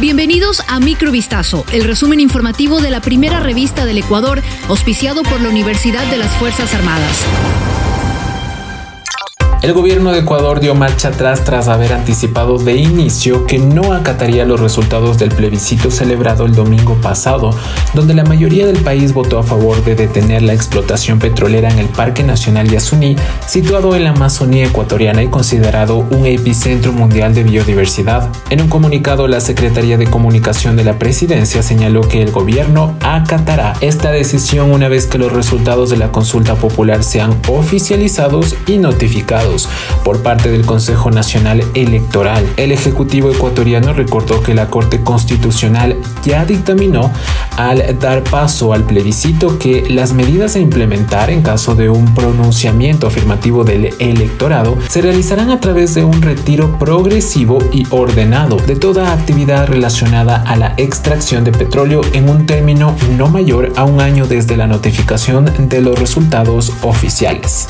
[0.00, 5.48] Bienvenidos a Microvistazo, el resumen informativo de la primera revista del Ecuador, auspiciado por la
[5.48, 7.87] Universidad de las Fuerzas Armadas.
[9.60, 14.44] El gobierno de Ecuador dio marcha atrás tras haber anticipado de inicio que no acataría
[14.44, 17.50] los resultados del plebiscito celebrado el domingo pasado,
[17.92, 21.88] donde la mayoría del país votó a favor de detener la explotación petrolera en el
[21.88, 23.16] Parque Nacional Yasuní,
[23.48, 28.30] situado en la Amazonía ecuatoriana y considerado un epicentro mundial de biodiversidad.
[28.50, 33.74] En un comunicado, la Secretaría de Comunicación de la Presidencia señaló que el gobierno acatará
[33.80, 39.48] esta decisión una vez que los resultados de la consulta popular sean oficializados y notificados
[40.04, 42.46] por parte del Consejo Nacional Electoral.
[42.56, 47.10] El Ejecutivo ecuatoriano recordó que la Corte Constitucional ya dictaminó
[47.56, 53.06] al dar paso al plebiscito que las medidas a implementar en caso de un pronunciamiento
[53.06, 59.12] afirmativo del electorado se realizarán a través de un retiro progresivo y ordenado de toda
[59.12, 64.26] actividad relacionada a la extracción de petróleo en un término no mayor a un año
[64.26, 67.68] desde la notificación de los resultados oficiales.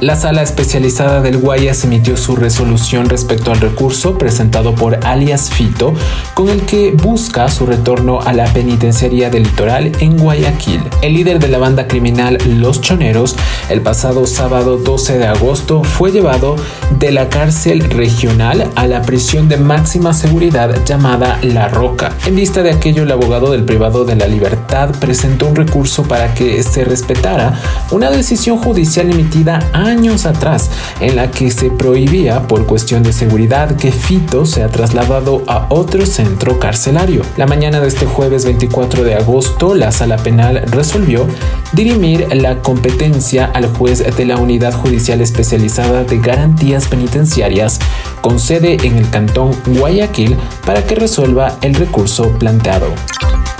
[0.00, 5.94] La sala especializada del Guayas emitió su resolución respecto al recurso presentado por alias Fito,
[6.34, 10.82] con el que busca su retorno a la penitenciaría del litoral en Guayaquil.
[11.00, 13.36] El líder de la banda criminal Los Choneros,
[13.70, 16.56] el pasado sábado 12 de agosto, fue llevado
[16.98, 22.12] de la cárcel regional a la prisión de máxima seguridad llamada La Roca.
[22.26, 26.34] En vista de aquello, el abogado del privado de la libertad presentó un recurso para
[26.34, 27.58] que se respetara
[27.90, 30.70] una decisión judicial emitida a años atrás
[31.00, 36.04] en la que se prohibía por cuestión de seguridad que Fito sea trasladado a otro
[36.04, 37.22] centro carcelario.
[37.36, 41.26] La mañana de este jueves 24 de agosto, la sala penal resolvió
[41.72, 47.78] dirimir la competencia al juez de la Unidad Judicial Especializada de Garantías Penitenciarias
[48.20, 52.86] con sede en el cantón Guayaquil para que resuelva el recurso planteado.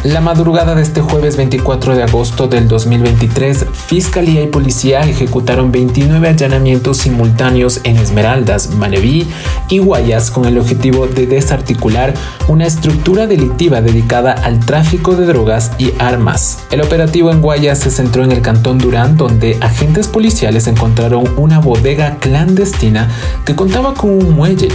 [0.07, 6.29] La madrugada de este jueves 24 de agosto del 2023, Fiscalía y Policía ejecutaron 29
[6.29, 9.27] allanamientos simultáneos en Esmeraldas, Maneví
[9.69, 12.14] y Guayas con el objetivo de desarticular
[12.47, 16.61] una estructura delictiva dedicada al tráfico de drogas y armas.
[16.70, 21.59] El operativo en Guayas se centró en el cantón Durán, donde agentes policiales encontraron una
[21.59, 23.11] bodega clandestina
[23.45, 24.69] que contaba con un muelle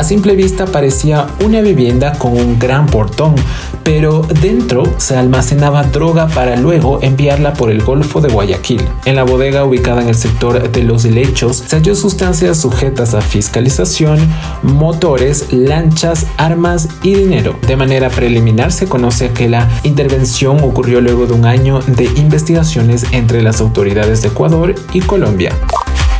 [0.00, 3.34] a simple vista parecía una vivienda con un gran portón,
[3.84, 8.80] pero dentro se almacenaba droga para luego enviarla por el Golfo de Guayaquil.
[9.04, 13.20] En la bodega ubicada en el sector de los helechos se halló sustancias sujetas a
[13.20, 14.18] fiscalización,
[14.62, 17.56] motores, lanchas, armas y dinero.
[17.66, 23.04] De manera preliminar se conoce que la intervención ocurrió luego de un año de investigaciones
[23.12, 25.52] entre las autoridades de Ecuador y Colombia.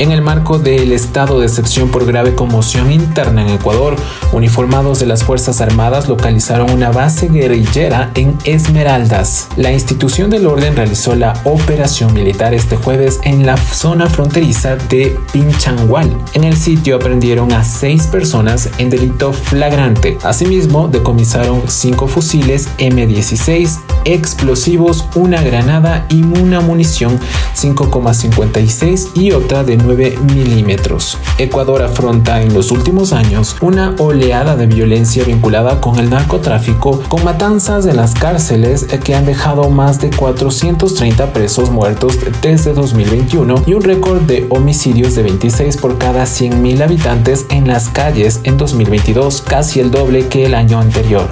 [0.00, 3.96] En el marco del estado de excepción por grave conmoción interna en Ecuador,
[4.32, 9.48] uniformados de las Fuerzas Armadas localizaron una base guerrillera en Esmeraldas.
[9.58, 15.18] La institución del orden realizó la operación militar este jueves en la zona fronteriza de
[15.34, 16.16] Pinchangual.
[16.32, 20.16] En el sitio aprendieron a seis personas en delito flagrante.
[20.22, 27.20] Asimismo, decomisaron cinco fusiles M16, explosivos, una granada y una munición
[27.54, 31.18] 5,56 y otra de 9 milímetros.
[31.38, 37.24] Ecuador afronta en los últimos años una oleada de violencia vinculada con el narcotráfico, con
[37.24, 43.74] matanzas en las cárceles que han dejado más de 430 presos muertos desde 2021 y
[43.74, 49.42] un récord de homicidios de 26 por cada 100.000 habitantes en las calles en 2022,
[49.42, 51.28] casi el doble que el año anterior.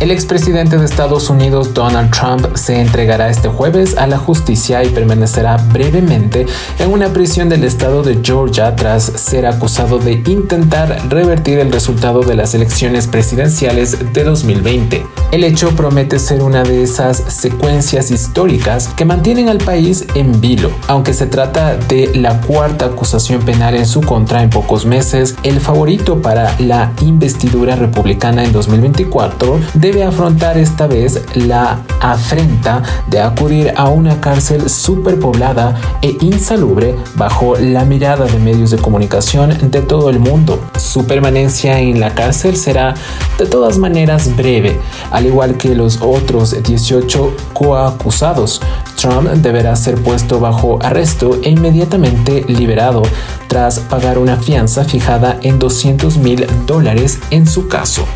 [0.00, 4.88] El expresidente de Estados Unidos Donald Trump se entregará este jueves a la justicia y
[4.88, 6.46] permanecerá brevemente
[6.78, 12.22] en una prisión del estado de Georgia tras ser acusado de intentar revertir el resultado
[12.22, 15.04] de las elecciones presidenciales de 2020.
[15.32, 20.70] El hecho promete ser una de esas secuencias históricas que mantienen al país en vilo.
[20.88, 25.60] Aunque se trata de la cuarta acusación penal en su contra en pocos meses, el
[25.60, 33.20] favorito para la investidura republicana en 2024 de debe afrontar esta vez la afrenta de
[33.20, 39.82] acudir a una cárcel superpoblada e insalubre bajo la mirada de medios de comunicación de
[39.82, 40.60] todo el mundo.
[40.78, 42.94] Su permanencia en la cárcel será
[43.36, 44.78] de todas maneras breve,
[45.10, 48.62] al igual que los otros 18 coacusados.
[48.94, 53.02] Trump deberá ser puesto bajo arresto e inmediatamente liberado
[53.48, 58.06] tras pagar una fianza fijada en 200 mil dólares en su caso.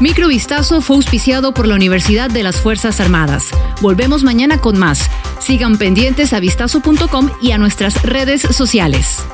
[0.00, 3.50] Microvistazo fue auspiciado por la Universidad de las Fuerzas Armadas.
[3.80, 5.10] Volvemos mañana con más.
[5.38, 9.24] Sigan pendientes a vistazo.com y a nuestras redes sociales.